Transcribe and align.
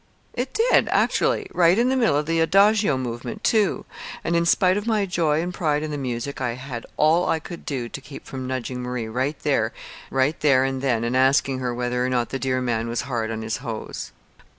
It 0.33 0.51
did, 0.55 0.87
actually 0.89 1.45
right 1.53 1.77
in 1.77 1.89
the 1.89 1.95
middle 1.95 2.15
of 2.17 2.25
the 2.25 2.39
adagio 2.39 2.97
movement, 2.97 3.43
too. 3.43 3.85
And 4.23 4.35
in 4.35 4.47
spite 4.47 4.75
of 4.75 4.87
my 4.87 5.05
joy 5.05 5.41
and 5.43 5.53
pride 5.53 5.83
in 5.83 5.91
the 5.91 5.95
music 5.99 6.41
I 6.41 6.53
had 6.53 6.87
all 6.97 7.29
I 7.29 7.37
could 7.39 7.67
do 7.67 7.87
to 7.87 8.01
keep 8.01 8.25
from 8.25 8.47
nudging 8.47 8.81
Marie 8.81 9.07
right 9.07 9.37
there 9.41 9.71
and 10.11 10.81
then 10.81 11.03
and 11.03 11.15
asking 11.15 11.59
her 11.59 11.71
whether 11.71 12.03
or 12.03 12.09
not 12.09 12.29
the 12.29 12.39
dear 12.39 12.61
man 12.61 12.87
was 12.87 13.01
hard 13.01 13.29
on 13.29 13.43
his 13.43 13.57
hose." 13.57 14.11